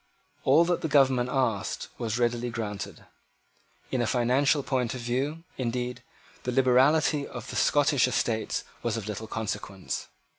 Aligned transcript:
All 0.45 0.65
that 0.65 0.81
the 0.81 0.87
government 0.87 1.29
asked 1.31 1.89
was 1.99 2.17
readily 2.17 2.49
granted. 2.49 3.05
In 3.91 4.01
a 4.01 4.07
financial 4.07 4.63
point 4.63 4.95
of 4.95 5.01
view, 5.01 5.43
indeed, 5.59 6.01
the 6.41 6.51
liberality 6.51 7.27
of 7.27 7.51
the 7.51 7.55
Scottish 7.55 8.07
Estates 8.07 8.63
was 8.81 8.97
of 8.97 9.07
little 9.07 9.27
consequence. 9.27 10.07